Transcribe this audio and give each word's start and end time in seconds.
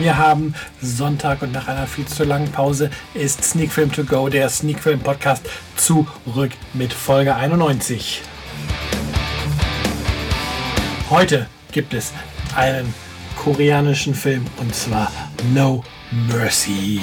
Wir 0.00 0.16
haben 0.16 0.54
Sonntag 0.80 1.42
und 1.42 1.52
nach 1.52 1.68
einer 1.68 1.86
viel 1.86 2.06
zu 2.06 2.24
langen 2.24 2.50
Pause 2.50 2.88
ist 3.12 3.44
Sneak 3.44 3.70
Film 3.70 3.92
To 3.92 4.02
Go, 4.02 4.30
der 4.30 4.48
Sneak 4.48 4.80
Film 4.80 4.98
Podcast, 4.98 5.46
zurück 5.76 6.52
mit 6.72 6.90
Folge 6.94 7.34
91. 7.36 8.22
Heute 11.10 11.48
gibt 11.70 11.92
es 11.92 12.14
einen 12.56 12.94
koreanischen 13.36 14.14
Film 14.14 14.46
und 14.56 14.74
zwar 14.74 15.12
No 15.52 15.84
Mercy. 16.10 16.98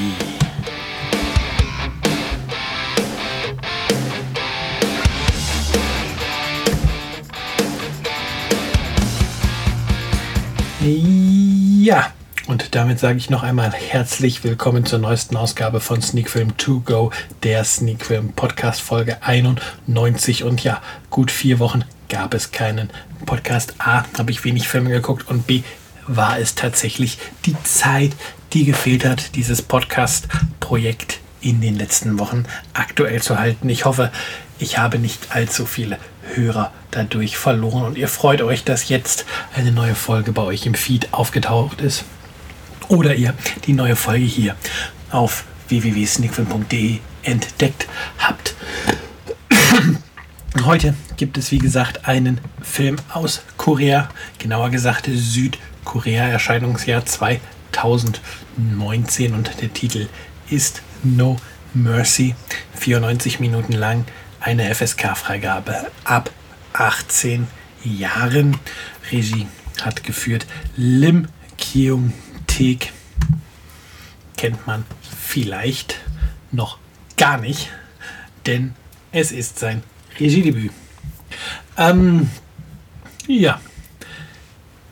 Ja, 10.80 12.17
und 12.48 12.76
damit 12.76 12.98
sage 12.98 13.18
ich 13.18 13.30
noch 13.30 13.44
einmal 13.44 13.74
herzlich 13.74 14.44
willkommen 14.46 14.86
zur 14.86 15.00
neuesten 15.00 15.36
Ausgabe 15.36 15.82
von 15.82 16.02
Sneak 16.02 16.30
Film 16.30 16.56
To 16.56 16.80
Go, 16.80 17.12
der 17.44 17.66
Sneak 17.66 18.06
Film 18.06 18.32
Podcast 18.32 18.80
Folge 18.80 19.22
91. 19.22 20.46
Und 20.46 20.64
ja, 20.64 20.82
gut 21.10 21.30
vier 21.30 21.60
Wochen 21.60 21.84
gab 22.08 22.34
es 22.34 22.52
keinen 22.52 22.90
Podcast. 23.26 23.76
A, 23.80 24.06
habe 24.18 24.32
ich 24.32 24.46
wenig 24.46 24.70
Filme 24.70 24.92
geguckt 24.92 25.28
und 25.28 25.46
B, 25.46 25.64
war 26.08 26.40
es 26.40 26.56
tatsächlich 26.56 27.18
die 27.46 27.62
Zeit, 27.64 28.14
die 28.54 28.64
gefehlt 28.64 29.04
hat, 29.04 29.36
dieses 29.36 29.62
Podcast-Projekt 29.62 31.20
in 31.42 31.60
den 31.60 31.76
letzten 31.76 32.18
Wochen 32.18 32.46
aktuell 32.74 33.22
zu 33.22 33.38
halten. 33.38 33.68
Ich 33.70 33.84
hoffe, 33.84 34.10
ich 34.58 34.78
habe 34.78 35.00
nicht 35.00 35.36
allzu 35.36 35.66
viele 35.66 36.00
Hörer 36.34 36.72
dadurch 36.92 37.38
verloren 37.38 37.84
und 37.84 37.98
ihr 37.98 38.08
freut 38.08 38.42
euch, 38.42 38.64
dass 38.64 38.88
jetzt 38.88 39.26
eine 39.54 39.74
neue 39.74 39.96
Folge 39.96 40.32
bei 40.32 40.44
euch 40.44 40.66
im 40.66 40.76
Feed 40.76 41.14
aufgetaucht 41.14 41.82
ist 41.82 42.06
oder 42.88 43.16
ihr 43.16 43.34
die 43.66 43.74
neue 43.74 43.96
Folge 43.96 44.26
hier 44.26 44.56
auf 45.12 45.46
www.sneakfilm.de 45.70 47.00
entdeckt 47.24 47.88
habt. 48.20 48.56
Heute 50.64 50.94
gibt 51.18 51.38
es 51.38 51.52
wie 51.52 51.60
gesagt 51.60 52.08
einen 52.08 52.40
Film 52.62 52.98
aus 53.14 53.42
Korea, 53.58 54.10
genauer 54.40 54.70
gesagt 54.70 55.10
Südkorea, 55.12 56.28
Erscheinungsjahr 56.28 57.06
2019 57.06 59.34
und 59.34 59.62
der 59.62 59.74
Titel 59.74 60.08
ist 60.50 60.82
No 61.04 61.38
Mercy, 61.74 62.36
94 62.76 63.40
Minuten 63.40 63.74
lang, 63.74 64.06
eine 64.40 64.74
FSK-Freigabe 64.74 65.88
ab 66.04 66.32
18 66.74 67.48
Jahren. 67.84 68.58
Regie 69.12 69.48
hat 69.82 70.04
geführt 70.04 70.46
Lim 70.76 71.28
Kyung 71.58 72.14
Teek. 72.58 72.92
Kennt 74.36 74.66
man 74.66 74.84
vielleicht 75.00 76.00
noch 76.52 76.80
gar 77.16 77.38
nicht, 77.38 77.70
denn 78.48 78.74
es 79.12 79.32
ist 79.32 79.60
sein 79.60 79.84
Regiedebüt. 80.20 80.72
Ähm, 81.78 82.32
ja, 83.28 83.62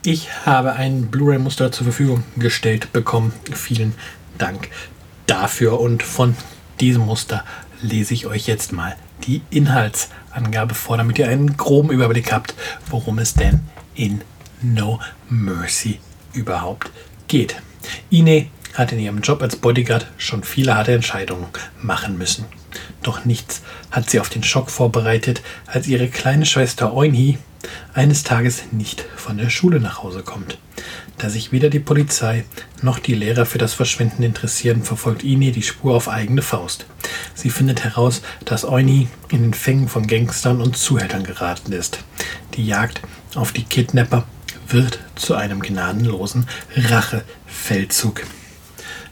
ich 0.05 0.45
habe 0.45 0.73
ein 0.73 1.08
Blu-ray-Muster 1.08 1.71
zur 1.71 1.86
Verfügung 1.86 2.23
gestellt 2.36 2.93
bekommen. 2.93 3.33
Vielen 3.52 3.95
Dank 4.38 4.69
dafür 5.25 5.80
und 5.80 6.03
von 6.03 6.36
diesem 6.80 7.08
Muster 7.08 7.43
lese 7.81 8.13
ich 8.13 8.27
euch 8.27 8.45
jetzt 8.45 8.73
mal 8.73 8.95
die 9.23 9.41
Inhaltsangabe 9.49 10.76
vor, 10.76 10.97
damit 10.97 11.17
ihr 11.17 11.27
einen 11.30 11.58
groben 11.58 11.89
Überblick 11.89 12.32
habt, 12.32 12.53
worum 12.92 13.17
es 13.17 13.33
denn 13.33 13.61
in 13.95 14.21
No 14.61 14.99
Mercy 15.30 15.99
überhaupt 16.33 16.92
geht. 17.27 17.55
Ine 18.09 18.47
hat 18.73 18.91
in 18.91 18.99
ihrem 18.99 19.21
Job 19.21 19.41
als 19.41 19.55
Bodyguard 19.55 20.08
schon 20.17 20.43
viele 20.43 20.75
harte 20.75 20.93
Entscheidungen 20.93 21.45
machen 21.81 22.17
müssen. 22.17 22.45
Doch 23.03 23.25
nichts 23.25 23.61
hat 23.91 24.09
sie 24.09 24.19
auf 24.19 24.30
den 24.30 24.43
Schock 24.43 24.69
vorbereitet, 24.69 25.41
als 25.65 25.87
ihre 25.87 26.08
kleine 26.08 26.45
Schwester 26.45 26.93
Eunhi 26.93 27.37
eines 27.93 28.23
Tages 28.23 28.64
nicht 28.71 29.05
von 29.15 29.37
der 29.37 29.49
Schule 29.49 29.80
nach 29.80 30.03
Hause 30.03 30.23
kommt. 30.23 30.58
Da 31.17 31.30
sich 31.30 31.52
weder 31.52 31.69
die 31.69 31.80
Polizei 31.80 32.43
noch 32.81 32.99
die 32.99 33.14
Lehrer 33.14 33.45
für 33.45 33.58
das 33.58 33.73
Verschwinden 33.73 34.23
interessieren, 34.23 34.83
verfolgt 34.83 35.23
Ini 35.23 35.52
die 35.52 35.61
Spur 35.61 35.95
auf 35.95 36.09
eigene 36.09 36.41
Faust. 36.41 36.85
Sie 37.33 37.49
findet 37.49 37.83
heraus, 37.83 38.21
dass 38.43 38.65
Euni 38.65 39.08
in 39.30 39.41
den 39.41 39.53
Fängen 39.53 39.87
von 39.87 40.08
Gangstern 40.08 40.61
und 40.61 40.77
Zuhältern 40.77 41.23
geraten 41.23 41.71
ist. 41.71 41.99
Die 42.55 42.65
Jagd 42.65 43.02
auf 43.35 43.53
die 43.53 43.64
Kidnapper 43.64 44.27
wird 44.67 44.99
zu 45.15 45.36
einem 45.36 45.61
gnadenlosen 45.61 46.48
Rachefeldzug. 46.76 48.23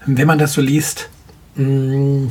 Wenn 0.06 0.28
man 0.28 0.40
das 0.40 0.54
so 0.54 0.62
liest, 0.62 1.10
mm, 1.56 2.28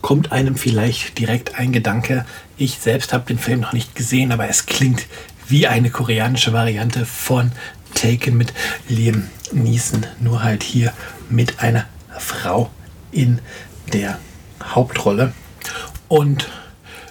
kommt 0.00 0.32
einem 0.32 0.56
vielleicht 0.56 1.18
direkt 1.18 1.56
ein 1.56 1.72
Gedanke. 1.72 2.24
Ich 2.56 2.78
selbst 2.78 3.12
habe 3.12 3.26
den 3.26 3.38
Film 3.38 3.60
noch 3.60 3.72
nicht 3.72 3.94
gesehen, 3.94 4.32
aber 4.32 4.48
es 4.48 4.66
klingt 4.66 5.06
wie 5.48 5.66
eine 5.66 5.90
koreanische 5.90 6.52
Variante 6.52 7.06
von 7.06 7.52
Taken 7.94 8.36
mit 8.36 8.52
Liam 8.88 9.28
Neeson, 9.52 10.06
nur 10.20 10.42
halt 10.42 10.62
hier 10.62 10.92
mit 11.30 11.60
einer 11.60 11.86
Frau 12.18 12.70
in 13.12 13.40
der 13.92 14.18
Hauptrolle. 14.62 15.32
Und 16.08 16.48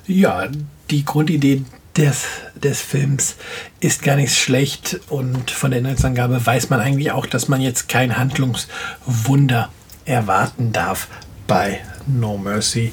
ja, 0.06 0.48
die 0.90 1.04
Grundidee 1.04 1.64
des, 1.96 2.26
des 2.64 2.82
Films 2.82 3.36
ist 3.80 4.04
gar 4.04 4.16
nicht 4.16 4.36
schlecht 4.36 5.00
und 5.10 5.52
von 5.52 5.72
der 5.72 5.80
Inhaltsangabe 5.80 6.46
weiß 6.46 6.70
man 6.70 6.80
eigentlich 6.80 7.12
auch, 7.12 7.26
dass 7.26 7.48
man 7.48 7.62
jetzt 7.62 7.90
kein 7.90 8.18
Handlungswunder 8.18 9.72
erwarten 10.06 10.74
darf 10.74 11.08
bei 11.48 11.82
No 12.06 12.38
Mercy. 12.38 12.92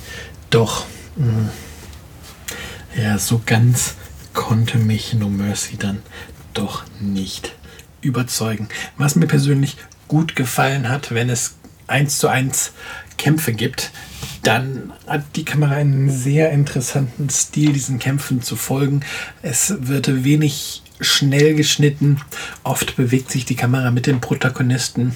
Doch, 0.51 0.87
mh, 1.17 1.27
hm, 1.27 1.51
ja, 2.97 3.19
so 3.19 3.41
ganz 3.45 3.95
konnte 4.33 4.79
mich 4.79 5.15
No 5.15 5.29
Mercy 5.29 5.77
dann 5.77 6.03
doch 6.53 6.85
nicht 7.01 7.55
überzeugen. 8.01 8.69
Was 8.97 9.17
mir 9.17 9.27
persönlich 9.27 9.77
gut 10.09 10.37
gefallen 10.37 10.89
hat, 10.89 11.13
wenn 11.13 11.31
es 11.31 11.57
eins 11.87 12.19
zu 12.19 12.29
eins 12.29 12.73
Kämpfe 13.19 13.53
gibt, 13.53 13.91
dann 14.45 14.93
hat 15.07 15.25
die 15.37 15.45
Kamera 15.45 15.75
einen 15.75 16.11
sehr 16.11 16.51
interessanten 16.51 17.31
Stil, 17.31 17.73
diesen 17.73 17.99
Kämpfen 17.99 18.43
zu 18.43 18.57
folgen. 18.57 19.01
Es 19.43 19.75
wird 19.81 20.25
wenig 20.25 20.83
schnell 21.01 21.55
geschnitten. 21.55 22.21
Oft 22.63 22.97
bewegt 22.97 23.31
sich 23.31 23.45
die 23.45 23.57
Kamera 23.57 23.91
mit 23.91 24.07
dem 24.07 24.21
Protagonisten 24.21 25.15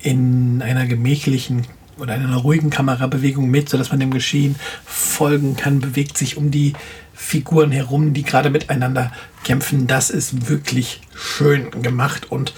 in 0.00 0.62
einer 0.62 0.86
gemächlichen 0.86 1.66
oder 1.98 2.14
einer 2.14 2.36
ruhigen 2.36 2.70
Kamerabewegung 2.70 3.50
mit, 3.50 3.68
sodass 3.68 3.90
man 3.90 3.98
dem 3.98 4.12
Geschehen 4.12 4.54
folgen 4.84 5.56
kann, 5.56 5.80
bewegt 5.80 6.16
sich 6.16 6.36
um 6.36 6.52
die 6.52 6.74
Figuren 7.12 7.72
herum, 7.72 8.14
die 8.14 8.22
gerade 8.22 8.50
miteinander 8.50 9.12
kämpfen. 9.42 9.88
Das 9.88 10.08
ist 10.08 10.48
wirklich 10.48 11.00
schön 11.14 11.70
gemacht 11.82 12.30
und 12.30 12.54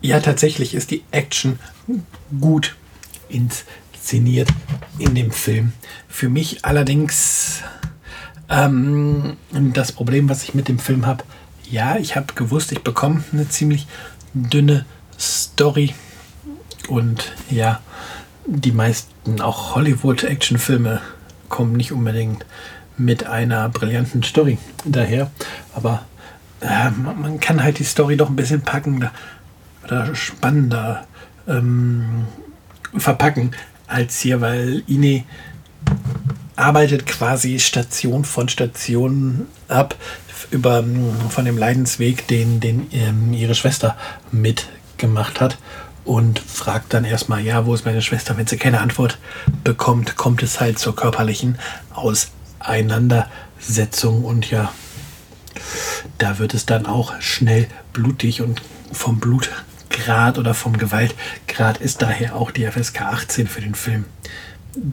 ja, 0.00 0.18
tatsächlich 0.18 0.74
ist 0.74 0.90
die 0.90 1.04
Action 1.12 1.60
gut 2.40 2.74
inszeniert 4.00 4.48
in 4.98 5.14
dem 5.14 5.30
Film. 5.30 5.72
Für 6.08 6.28
mich 6.28 6.64
allerdings 6.64 7.62
ähm, 8.48 9.36
das 9.52 9.92
Problem, 9.92 10.28
was 10.28 10.42
ich 10.42 10.54
mit 10.54 10.68
dem 10.68 10.78
Film 10.78 11.06
habe, 11.06 11.24
ja, 11.70 11.96
ich 11.96 12.16
habe 12.16 12.32
gewusst, 12.34 12.72
ich 12.72 12.82
bekomme 12.82 13.22
eine 13.32 13.48
ziemlich 13.48 13.86
dünne 14.34 14.84
Story 15.18 15.94
und 16.88 17.32
ja, 17.50 17.80
die 18.46 18.72
meisten 18.72 19.40
auch 19.40 19.76
Hollywood-Actionfilme 19.76 21.00
kommen 21.48 21.74
nicht 21.74 21.92
unbedingt 21.92 22.44
mit 22.96 23.26
einer 23.26 23.68
brillanten 23.68 24.22
Story 24.22 24.58
daher. 24.84 25.30
Aber 25.74 26.06
äh, 26.60 26.90
man 26.90 27.38
kann 27.38 27.62
halt 27.62 27.78
die 27.78 27.84
Story 27.84 28.16
doch 28.16 28.28
ein 28.28 28.36
bisschen 28.36 28.62
packender 28.62 29.12
oder 29.84 30.14
spannender 30.14 31.06
ähm, 31.46 32.26
verpacken 32.96 33.52
als 33.90 34.20
hier, 34.20 34.40
weil 34.40 34.82
Ine 34.86 35.24
arbeitet 36.56 37.06
quasi 37.06 37.58
Station 37.58 38.24
von 38.24 38.48
Station 38.48 39.46
ab 39.68 39.94
über 40.50 40.84
von 41.28 41.44
dem 41.44 41.58
Leidensweg, 41.58 42.26
den, 42.26 42.60
den 42.60 42.88
ähm, 42.92 43.32
ihre 43.32 43.54
Schwester 43.54 43.96
mitgemacht 44.32 45.40
hat 45.40 45.58
und 46.04 46.38
fragt 46.38 46.92
dann 46.92 47.04
erstmal, 47.04 47.40
ja, 47.40 47.66
wo 47.66 47.74
ist 47.74 47.84
meine 47.84 48.02
Schwester? 48.02 48.36
Wenn 48.36 48.46
sie 48.46 48.56
keine 48.56 48.80
Antwort 48.80 49.18
bekommt, 49.64 50.16
kommt 50.16 50.42
es 50.42 50.60
halt 50.60 50.78
zur 50.78 50.96
körperlichen 50.96 51.58
Aus 51.94 52.30
Auseinandersetzung 52.60 54.24
und 54.24 54.50
ja, 54.50 54.72
da 56.18 56.38
wird 56.38 56.54
es 56.54 56.66
dann 56.66 56.86
auch 56.86 57.20
schnell 57.20 57.68
blutig 57.92 58.42
und 58.42 58.62
vom 58.92 59.18
Blutgrad 60.00 60.38
oder 60.38 60.54
vom 60.54 60.78
Gewaltgrad 60.78 61.78
ist 61.78 62.00
daher 62.00 62.34
auch 62.34 62.50
die 62.50 62.64
FSK 62.64 63.02
18 63.02 63.46
für 63.46 63.60
den 63.60 63.74
Film 63.74 64.06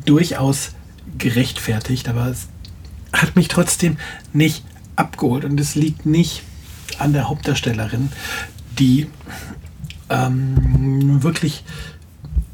durchaus 0.05 0.71
gerechtfertigt, 1.17 2.09
aber 2.09 2.27
es 2.27 2.47
hat 3.13 3.35
mich 3.35 3.47
trotzdem 3.47 3.97
nicht 4.33 4.65
abgeholt 4.95 5.45
und 5.45 5.59
es 5.59 5.75
liegt 5.75 6.05
nicht 6.05 6.43
an 6.99 7.13
der 7.13 7.29
Hauptdarstellerin, 7.29 8.11
die 8.77 9.07
ähm, 10.09 11.23
wirklich 11.23 11.63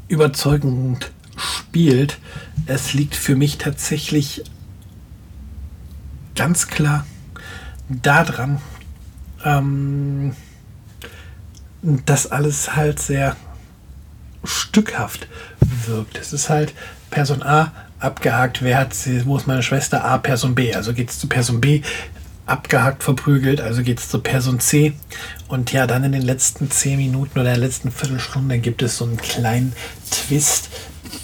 überzeugend 0.08 1.10
spielt. 1.36 2.18
Es 2.66 2.94
liegt 2.94 3.16
für 3.16 3.34
mich 3.34 3.58
tatsächlich 3.58 4.44
ganz 6.36 6.68
klar 6.68 7.04
daran, 7.88 8.60
ähm, 9.44 10.36
dass 11.84 12.30
alles 12.30 12.76
halt 12.76 12.98
sehr 13.00 13.36
stückhaft 14.42 15.28
wirkt. 15.86 16.18
Es 16.18 16.32
ist 16.32 16.48
halt 16.48 16.74
Person 17.10 17.42
A 17.42 17.72
abgehakt, 17.98 18.62
wer 18.62 18.78
hat 18.78 18.94
sie, 18.94 19.24
wo 19.24 19.36
ist 19.36 19.46
meine 19.46 19.62
Schwester? 19.62 20.04
A, 20.04 20.18
Person 20.18 20.54
B. 20.54 20.74
Also 20.74 20.92
geht 20.92 21.10
es 21.10 21.18
zu 21.18 21.26
Person 21.26 21.60
B, 21.60 21.82
abgehakt, 22.46 23.02
verprügelt, 23.02 23.60
also 23.60 23.82
geht 23.82 23.98
es 23.98 24.08
zu 24.08 24.18
Person 24.20 24.60
C. 24.60 24.92
Und 25.48 25.72
ja, 25.72 25.86
dann 25.86 26.04
in 26.04 26.12
den 26.12 26.22
letzten 26.22 26.70
zehn 26.70 26.98
Minuten 26.98 27.38
oder 27.38 27.50
der 27.50 27.58
letzten 27.58 27.90
Viertelstunde 27.90 28.58
gibt 28.58 28.82
es 28.82 28.98
so 28.98 29.04
einen 29.04 29.16
kleinen 29.16 29.72
Twist, 30.10 30.70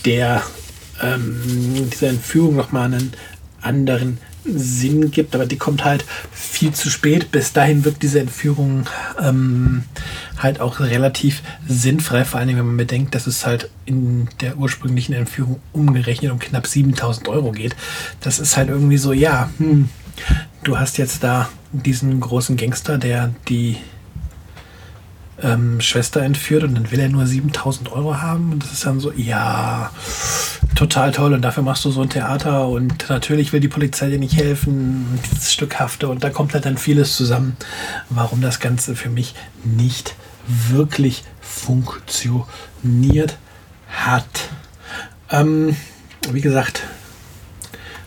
der 0.05 0.43
ähm, 1.03 1.91
dieser 1.91 2.09
Entführung 2.09 2.57
nochmal 2.57 2.87
einen 2.87 3.13
anderen 3.61 4.19
Sinn 4.45 5.11
gibt, 5.11 5.35
aber 5.35 5.47
die 5.47 5.59
kommt 5.59 5.85
halt 5.85 6.05
viel 6.33 6.73
zu 6.73 6.89
spät. 6.91 7.31
Bis 7.31 7.53
dahin 7.53 7.85
wirkt 7.85 8.03
diese 8.03 8.21
Entführung 8.21 8.87
ähm, 9.21 9.85
halt 10.43 10.61
auch 10.61 10.81
relativ 10.81 11.43
sinnfrei, 11.67 12.25
vor 12.25 12.41
allem 12.41 12.57
wenn 12.57 12.67
man 12.67 12.77
bedenkt, 12.77 13.15
dass 13.15 13.27
es 13.27 13.47
halt 13.47 13.71
in 13.87 14.29
der 14.41 14.57
ursprünglichen 14.59 15.13
Entführung 15.13 15.61
umgerechnet 15.73 16.33
um 16.33 16.39
knapp 16.39 16.67
7000 16.67 17.29
Euro 17.29 17.53
geht. 17.53 17.77
Das 18.21 18.39
ist 18.39 18.57
halt 18.57 18.69
irgendwie 18.69 18.99
so, 18.99 19.13
ja, 19.13 19.51
hm, 19.59 19.89
du 20.65 20.79
hast 20.79 20.99
jetzt 20.99 21.23
da 21.23 21.49
diesen 21.73 22.21
großen 22.21 22.57
Gangster, 22.57 22.99
der 22.99 23.33
die 23.49 23.77
ähm, 25.43 25.81
Schwester 25.81 26.23
entführt 26.23 26.65
und 26.65 26.75
dann 26.75 26.91
will 26.91 27.01
er 27.01 27.09
nur 27.09 27.27
7000 27.27 27.93
Euro 27.93 28.21
haben. 28.21 28.53
Und 28.53 28.63
das 28.63 28.73
ist 28.73 28.87
dann 28.87 29.01
so, 29.01 29.13
ja, 29.13 29.91
total 30.75 31.13
toll. 31.13 31.33
Und 31.33 31.43
dafür 31.43 31.63
machst 31.63 31.85
du 31.85 31.91
so 31.91 32.03
ein 32.03 32.11
Theater 32.11 32.69
und 32.69 33.09
natürlich 33.09 33.53
will 33.53 33.61
die 33.61 33.69
Polizei 33.69 34.11
dir 34.11 34.19
nicht 34.19 34.37
helfen. 34.37 35.19
Dieses 35.31 35.53
Stückhafte 35.53 36.09
und 36.09 36.25
da 36.25 36.31
kommt 36.31 36.55
halt 36.55 36.67
dann 36.67 36.79
vieles 36.79 37.17
zusammen, 37.17 37.57
warum 38.09 38.41
das 38.41 38.61
Ganze 38.61 38.97
für 38.97 39.11
mich 39.11 39.35
nicht 39.65 40.15
wirklich 40.69 41.23
funktioniert 41.41 43.39
hat. 43.89 44.49
Ähm, 45.31 45.77
wie 46.31 46.41
gesagt, 46.41 46.83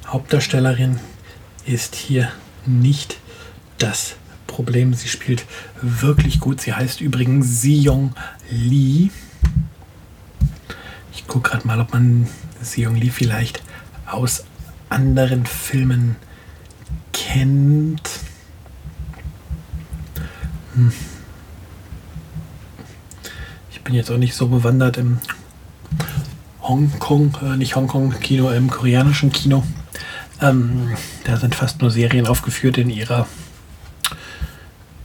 Hauptdarstellerin 0.08 1.00
ist 1.66 1.96
hier 1.96 2.32
nicht 2.66 3.18
das 3.78 4.16
Problem. 4.48 4.94
Sie 4.94 5.08
spielt 5.08 5.46
wirklich 5.82 6.40
gut. 6.40 6.62
Sie 6.62 6.74
heißt 6.74 7.02
übrigens 7.02 7.62
Seong 7.62 8.14
Lee. 8.50 9.10
Ich 11.14 11.28
gucke 11.28 11.52
gerade 11.52 11.68
mal, 11.68 11.80
ob 11.80 11.94
man 11.94 12.28
Seong 12.62 12.96
Lee 12.96 13.10
vielleicht 13.10 13.64
aus 14.06 14.44
anderen 14.90 15.46
Filmen 15.46 16.16
kennt. 17.14 18.10
Hm. 20.76 20.92
Bin 23.84 23.96
jetzt 23.96 24.12
auch 24.12 24.18
nicht 24.18 24.36
so 24.36 24.48
bewandert 24.48 24.98
im 24.98 25.20
Hongkong, 26.62 27.38
äh, 27.44 27.58
nicht 27.58 27.76
Hongkong-Kino, 27.76 28.50
im 28.52 28.70
koreanischen 28.70 29.32
Kino. 29.32 29.64
Ähm, 30.42 30.92
da 31.26 31.38
sind 31.38 31.56
fast 31.56 31.82
nur 31.82 31.92
Serien 31.92 32.28
aufgeführt 32.28 32.78
in 32.78 32.90
ihrer 32.90 33.28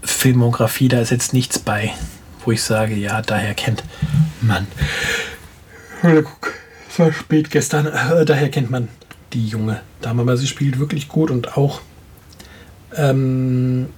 Filmografie, 0.02 0.88
da 0.88 1.00
ist 1.00 1.10
jetzt 1.10 1.32
nichts 1.32 1.58
bei, 1.58 1.92
wo 2.44 2.52
ich 2.52 2.62
sage, 2.62 2.94
ja, 2.94 3.22
daher 3.22 3.54
kennt 3.54 3.84
man. 4.40 4.66
Es 6.02 6.98
war 6.98 7.12
spät 7.12 7.50
gestern, 7.50 7.86
äh, 7.86 8.24
daher 8.24 8.48
kennt 8.48 8.70
man 8.70 8.88
die 9.32 9.46
junge 9.46 9.80
Dame, 10.00 10.22
aber 10.22 10.36
sie 10.36 10.46
spielt 10.46 10.78
wirklich 10.78 11.08
gut 11.08 11.30
und 11.30 11.56
auch 11.56 11.80
ähm, 12.96 13.88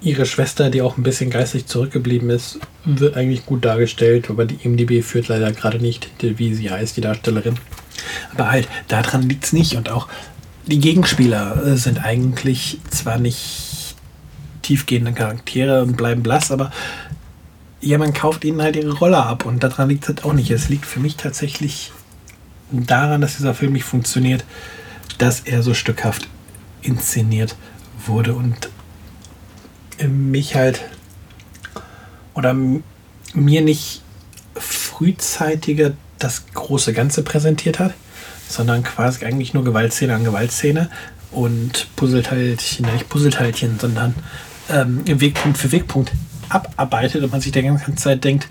ihre 0.00 0.26
Schwester, 0.26 0.70
die 0.70 0.82
auch 0.82 0.96
ein 0.96 1.02
bisschen 1.02 1.30
geistig 1.30 1.66
zurückgeblieben 1.66 2.30
ist, 2.30 2.58
wird 2.84 3.16
eigentlich 3.16 3.46
gut 3.46 3.64
dargestellt, 3.64 4.30
aber 4.30 4.46
die 4.46 4.66
MDB 4.66 5.02
führt 5.02 5.28
leider 5.28 5.52
gerade 5.52 5.78
nicht, 5.78 6.10
wie 6.20 6.54
sie 6.54 6.70
heißt, 6.70 6.96
die 6.96 7.02
Darstellerin. 7.02 7.56
Aber 8.32 8.50
halt, 8.50 8.68
daran 8.88 9.28
liegt 9.28 9.44
es 9.44 9.52
nicht 9.52 9.76
und 9.76 9.90
auch 9.90 10.08
die 10.66 10.78
Gegenspieler 10.78 11.66
äh, 11.66 11.76
sind 11.76 12.02
eigentlich 12.04 12.78
zwar 12.90 13.18
nicht 13.18 13.96
tiefgehenden 14.62 15.14
Charaktere 15.14 15.82
und 15.82 15.96
bleiben 15.96 16.22
blass, 16.22 16.50
aber 16.50 16.70
ja, 17.80 17.98
man 17.98 18.12
kauft 18.12 18.44
ihnen 18.44 18.60
halt 18.62 18.76
ihre 18.76 18.92
Rolle 18.92 19.18
ab 19.18 19.46
und 19.46 19.62
daran 19.62 19.88
liegt 19.88 20.04
es 20.04 20.08
halt 20.08 20.24
auch 20.24 20.34
nicht. 20.34 20.50
Es 20.50 20.68
liegt 20.68 20.84
für 20.84 21.00
mich 21.00 21.16
tatsächlich 21.16 21.92
daran, 22.70 23.20
dass 23.20 23.36
dieser 23.36 23.54
Film 23.54 23.72
nicht 23.72 23.84
funktioniert, 23.84 24.44
dass 25.18 25.40
er 25.40 25.62
so 25.62 25.74
stückhaft 25.74 26.28
inszeniert 26.82 27.56
wurde 28.06 28.34
und 28.34 28.70
mich 30.08 30.54
halt 30.54 30.82
oder 32.34 32.54
mir 33.34 33.60
nicht 33.60 34.02
frühzeitiger 34.54 35.92
das 36.18 36.44
große 36.52 36.92
Ganze 36.92 37.22
präsentiert 37.22 37.78
hat, 37.78 37.94
sondern 38.48 38.82
quasi 38.82 39.24
eigentlich 39.24 39.54
nur 39.54 39.64
Gewaltszene 39.64 40.14
an 40.14 40.24
Gewaltszene 40.24 40.90
und 41.30 41.88
Puzzleteilchen, 41.96 42.86
nicht 42.92 43.08
Puzzleteilchen, 43.08 43.78
sondern 43.78 44.14
ähm, 44.68 45.02
Wegpunkt 45.06 45.58
für 45.58 45.72
Wegpunkt 45.72 46.12
abarbeitet 46.48 47.22
und 47.22 47.32
man 47.32 47.40
sich 47.40 47.52
die 47.52 47.62
ganze 47.62 47.94
Zeit 47.94 48.24
denkt, 48.24 48.48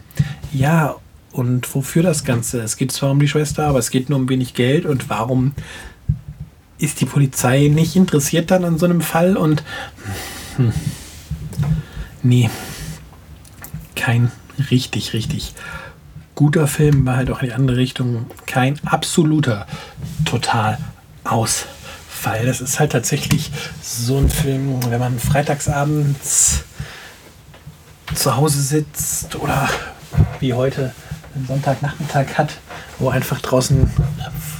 ja, 0.52 0.96
und 1.32 1.74
wofür 1.76 2.02
das 2.02 2.24
Ganze? 2.24 2.62
Es 2.62 2.76
geht 2.76 2.92
zwar 2.92 3.12
um 3.12 3.20
die 3.20 3.28
Schwester, 3.28 3.68
aber 3.68 3.80
es 3.80 3.92
geht 3.92 4.10
nur 4.10 4.18
um 4.18 4.30
wenig 4.30 4.54
Geld 4.54 4.86
und 4.86 5.10
warum 5.10 5.54
ist 6.80 7.02
die 7.02 7.06
Polizei 7.06 7.68
nicht 7.68 7.96
interessiert 7.96 8.50
dann 8.52 8.64
an 8.64 8.80
so 8.80 8.86
einem 8.86 9.02
Fall 9.02 9.38
und 9.38 9.64
hm, 10.56 10.74
nee, 12.24 12.50
kein 13.96 14.32
richtig, 14.72 15.14
richtig 15.14 15.54
guter 16.36 16.68
Film, 16.68 17.06
war 17.06 17.18
halt 17.18 17.30
auch 17.32 17.42
in 17.42 17.48
die 17.48 17.54
andere 17.54 17.78
Richtung. 17.78 18.28
Kein 18.46 18.80
absoluter 18.86 19.68
total 20.26 20.78
aus 21.24 21.66
weil 22.24 22.46
das 22.46 22.62
ist 22.62 22.80
halt 22.80 22.92
tatsächlich 22.92 23.52
so 23.82 24.18
ein 24.18 24.30
Film, 24.30 24.80
wenn 24.90 25.00
man 25.00 25.20
freitagsabends 25.20 26.64
zu 28.14 28.36
Hause 28.36 28.62
sitzt 28.62 29.36
oder 29.36 29.70
wie 30.40 30.54
heute 30.54 30.94
einen 31.36 31.46
Sonntagnachmittag 31.46 32.38
hat, 32.38 32.58
wo 32.98 33.10
einfach 33.10 33.40
draußen 33.40 33.90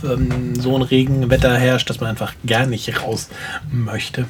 ähm, 0.04 0.56
so 0.56 0.76
ein 0.76 0.84
Regenwetter 0.84 1.58
herrscht, 1.58 1.90
dass 1.90 2.00
man 2.00 2.10
einfach 2.10 2.34
gar 2.46 2.68
nicht 2.68 3.02
raus 3.02 3.30
möchte. 3.72 4.26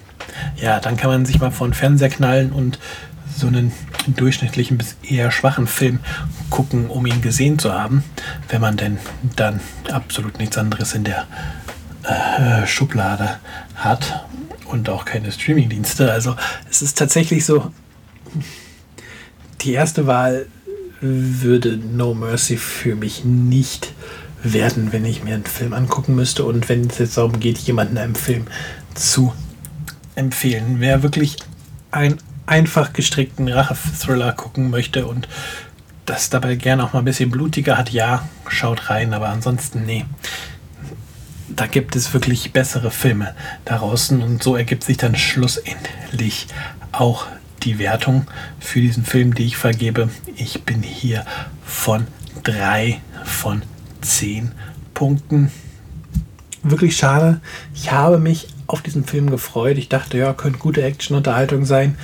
Ja, 0.56 0.80
dann 0.80 0.96
kann 0.96 1.10
man 1.10 1.26
sich 1.26 1.40
mal 1.40 1.52
vor 1.52 1.68
den 1.68 1.74
Fernseher 1.74 2.10
knallen 2.10 2.52
und 2.52 2.80
so 3.40 3.48
einen 3.48 3.72
durchschnittlichen 4.08 4.78
bis 4.78 4.96
eher 5.04 5.32
schwachen 5.32 5.68
Film 5.68 6.00
gucken, 6.50 6.90
um 6.90 7.06
ihn 7.06 7.22
gesehen 7.22 7.60
zu 7.60 7.74
haben, 7.74 8.04
wenn 8.50 8.62
man 8.62 8.78
denn 8.78 8.98
dann 9.36 9.60
absolut 9.92 10.40
nichts 10.40 10.58
anderes 10.58 10.94
in 10.94 11.04
der 11.04 11.28
äh, 12.04 12.68
Schublade 12.68 13.40
hat 13.76 14.26
und 14.66 14.90
auch 14.90 15.06
keine 15.06 15.32
Streamingdienste. 15.32 16.12
Also 16.12 16.36
es 16.70 16.82
ist 16.82 16.98
tatsächlich 16.98 17.46
so, 17.46 17.72
die 19.62 19.74
erste 19.74 20.08
Wahl 20.08 20.48
würde 21.02 21.78
No 21.78 22.14
Mercy 22.14 22.58
für 22.58 22.96
mich 22.96 23.24
nicht 23.24 23.94
werden, 24.44 24.92
wenn 24.92 25.06
ich 25.06 25.24
mir 25.24 25.36
einen 25.36 25.46
Film 25.46 25.74
angucken 25.74 26.16
müsste 26.16 26.46
und 26.46 26.70
wenn 26.70 26.88
es 26.88 26.98
jetzt 26.98 27.18
darum 27.18 27.40
geht, 27.40 27.58
jemanden 27.60 27.98
einem 27.98 28.16
Film 28.16 28.46
zu 28.96 29.34
empfehlen. 30.16 30.78
Wer 30.80 31.04
wirklich 31.04 31.38
einen 31.92 32.18
einfach 32.50 32.94
gestrickten 32.94 33.48
Rache-Thriller 33.48 34.34
gucken 34.34 34.70
möchte 34.70 35.06
und 35.06 35.28
das 36.06 36.30
dabei 36.30 36.56
gerne 36.56 36.84
auch 36.84 36.94
mal 36.94 37.00
ein 37.00 37.06
bisschen 37.06 37.30
blutiger 37.30 37.78
hat, 37.78 37.92
ja, 37.92 38.28
schaut 38.48 38.90
rein, 38.90 39.14
aber 39.14 39.30
ansonsten 39.30 39.86
nee 39.86 40.06
da 41.56 41.68
gibt 41.68 41.96
es 41.96 42.14
wirklich 42.14 42.54
bessere 42.54 42.92
Filme 42.92 43.34
daraus. 43.66 44.12
Und 44.12 44.42
so 44.42 44.56
ergibt 44.56 44.84
sich 44.84 44.98
dann 44.98 45.16
schlussendlich 45.16 46.48
auch 46.92 47.26
die 47.64 47.80
Wertung 47.80 48.28
für 48.60 48.80
diesen 48.80 49.04
Film, 49.04 49.34
die 49.34 49.46
ich 49.46 49.58
vergebe. 49.58 50.10
Ich 50.36 50.64
bin 50.64 50.82
hier 50.82 51.26
von 51.66 52.08
drei 52.44 53.02
von 53.26 53.62
zehn 54.02 54.54
Punkten. 54.94 55.52
Wirklich 56.64 56.96
schade. 56.96 57.42
Ich 57.74 57.92
habe 57.92 58.20
mich 58.20 58.48
auf 58.68 58.82
diesen 58.82 59.04
Film 59.04 59.30
gefreut. 59.30 59.78
Ich 59.78 59.90
dachte, 59.90 60.18
ja, 60.18 60.34
könnte 60.34 60.60
gute 60.60 60.84
Action-Unterhaltung 60.84 61.66
sein. 61.66 61.98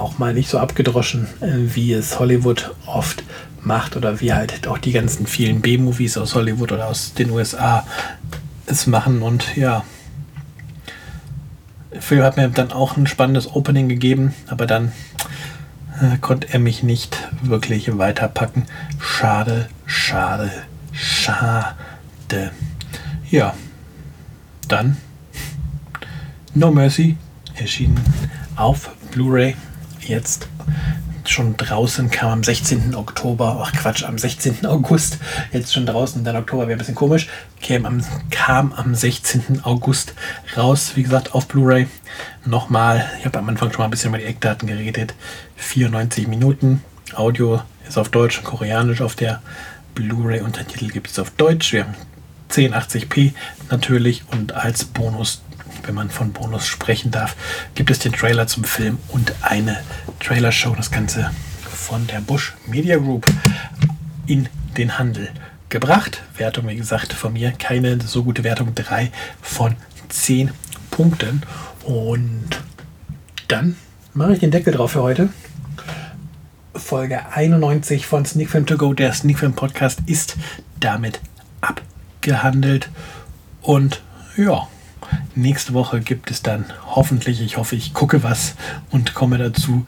Auch 0.00 0.16
mal 0.16 0.32
nicht 0.32 0.48
so 0.48 0.58
abgedroschen, 0.58 1.28
äh, 1.40 1.74
wie 1.74 1.92
es 1.92 2.18
Hollywood 2.18 2.74
oft 2.86 3.22
macht 3.60 3.96
oder 3.96 4.20
wie 4.20 4.32
halt 4.32 4.66
auch 4.66 4.78
die 4.78 4.92
ganzen 4.92 5.26
vielen 5.26 5.60
B-Movies 5.60 6.16
aus 6.16 6.34
Hollywood 6.34 6.72
oder 6.72 6.88
aus 6.88 7.12
den 7.12 7.30
USA 7.30 7.86
es 8.64 8.86
machen. 8.86 9.20
Und 9.20 9.56
ja, 9.56 9.84
der 11.92 12.00
Film 12.00 12.22
hat 12.22 12.38
mir 12.38 12.48
dann 12.48 12.72
auch 12.72 12.96
ein 12.96 13.06
spannendes 13.06 13.54
Opening 13.54 13.90
gegeben, 13.90 14.34
aber 14.46 14.66
dann 14.66 14.92
äh, 16.00 16.16
konnte 16.18 16.48
er 16.50 16.60
mich 16.60 16.82
nicht 16.82 17.28
wirklich 17.42 17.98
weiterpacken. 17.98 18.64
Schade, 18.98 19.68
schade, 19.84 20.50
schade. 20.92 22.52
Ja, 23.30 23.54
dann 24.66 24.96
No 26.54 26.70
Mercy 26.70 27.18
erschienen 27.54 28.00
auf 28.56 28.90
Blu-ray 29.10 29.56
jetzt 30.10 30.48
schon 31.26 31.56
draußen, 31.56 32.10
kam 32.10 32.30
am 32.30 32.44
16. 32.44 32.94
Oktober, 32.94 33.60
ach 33.64 33.72
Quatsch, 33.72 34.04
am 34.04 34.18
16. 34.18 34.66
August, 34.66 35.18
jetzt 35.52 35.72
schon 35.72 35.86
draußen, 35.86 36.24
dann 36.24 36.36
Oktober 36.36 36.62
wäre 36.62 36.72
ein 36.72 36.78
bisschen 36.78 36.94
komisch, 36.94 37.28
kam 37.66 37.86
am, 37.86 38.04
kam 38.30 38.72
am 38.72 38.94
16. 38.94 39.60
August 39.62 40.14
raus, 40.56 40.92
wie 40.96 41.02
gesagt, 41.02 41.34
auf 41.34 41.46
Blu-ray. 41.46 41.86
Nochmal, 42.44 43.08
ich 43.18 43.24
habe 43.24 43.38
am 43.38 43.48
Anfang 43.48 43.70
schon 43.70 43.78
mal 43.78 43.84
ein 43.84 43.90
bisschen 43.90 44.10
über 44.10 44.18
die 44.18 44.24
Eckdaten 44.24 44.66
geredet, 44.66 45.14
94 45.56 46.26
Minuten, 46.26 46.82
Audio 47.14 47.62
ist 47.88 47.98
auf 47.98 48.08
Deutsch 48.08 48.38
und 48.38 48.44
Koreanisch 48.44 49.00
auf 49.00 49.14
der 49.14 49.40
Blu-ray, 49.94 50.40
Untertitel 50.40 50.88
gibt 50.88 51.08
es 51.08 51.18
auf 51.18 51.30
Deutsch, 51.30 51.72
wir 51.72 51.84
haben 51.84 51.94
1080p 52.50 53.32
natürlich 53.70 54.24
und 54.32 54.52
als 54.52 54.84
Bonus 54.84 55.42
wenn 55.84 55.94
man 55.94 56.10
von 56.10 56.32
Bonus 56.32 56.66
sprechen 56.66 57.10
darf, 57.10 57.36
gibt 57.74 57.90
es 57.90 57.98
den 57.98 58.12
Trailer 58.12 58.46
zum 58.46 58.64
Film 58.64 58.98
und 59.08 59.34
eine 59.42 59.80
Trailer-Show. 60.20 60.74
Das 60.74 60.90
Ganze 60.90 61.30
von 61.62 62.06
der 62.06 62.20
Bush 62.20 62.54
Media 62.66 62.96
Group 62.98 63.26
in 64.26 64.48
den 64.76 64.98
Handel 64.98 65.30
gebracht. 65.68 66.22
Wertung, 66.36 66.68
wie 66.68 66.76
gesagt, 66.76 67.12
von 67.12 67.32
mir 67.32 67.52
keine 67.52 68.00
so 68.00 68.22
gute 68.22 68.44
Wertung. 68.44 68.74
3 68.74 69.10
von 69.40 69.76
10 70.08 70.50
Punkten. 70.90 71.42
Und 71.84 72.48
dann 73.48 73.76
mache 74.14 74.34
ich 74.34 74.40
den 74.40 74.50
Deckel 74.50 74.74
drauf 74.74 74.92
für 74.92 75.02
heute. 75.02 75.30
Folge 76.74 77.32
91 77.32 78.06
von 78.06 78.24
Sneak 78.24 78.50
Film 78.50 78.66
To 78.66 78.76
Go, 78.76 78.94
der 78.94 79.12
Sneak 79.12 79.38
Film 79.38 79.54
Podcast, 79.54 80.00
ist 80.06 80.36
damit 80.78 81.20
abgehandelt. 81.60 82.90
Und 83.62 84.02
ja, 84.36 84.68
Nächste 85.34 85.74
Woche 85.74 86.00
gibt 86.00 86.30
es 86.30 86.42
dann 86.42 86.64
hoffentlich, 86.86 87.40
ich 87.40 87.56
hoffe, 87.56 87.76
ich 87.76 87.94
gucke 87.94 88.22
was 88.22 88.56
und 88.90 89.14
komme 89.14 89.38
dazu 89.38 89.86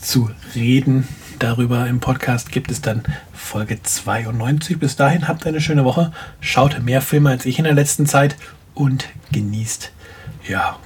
zu 0.00 0.30
reden. 0.54 1.08
Darüber 1.38 1.88
im 1.88 1.98
Podcast 1.98 2.52
gibt 2.52 2.70
es 2.70 2.80
dann 2.80 3.02
Folge 3.32 3.82
92. 3.82 4.78
Bis 4.78 4.94
dahin 4.96 5.26
habt 5.26 5.46
eine 5.46 5.60
schöne 5.60 5.84
Woche. 5.84 6.12
Schaut 6.40 6.80
mehr 6.82 7.02
Filme 7.02 7.30
als 7.30 7.46
ich 7.46 7.58
in 7.58 7.64
der 7.64 7.74
letzten 7.74 8.06
Zeit 8.06 8.36
und 8.74 9.08
genießt, 9.32 9.92
ja, 10.48 10.78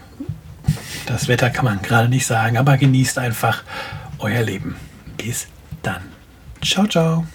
das 1.06 1.28
Wetter 1.28 1.50
kann 1.50 1.64
man 1.64 1.82
gerade 1.82 2.08
nicht 2.08 2.26
sagen, 2.26 2.56
aber 2.56 2.76
genießt 2.78 3.18
einfach 3.18 3.62
euer 4.18 4.42
Leben. 4.42 4.76
Bis 5.16 5.48
dann. 5.82 6.02
Ciao, 6.62 6.86
ciao. 6.86 7.26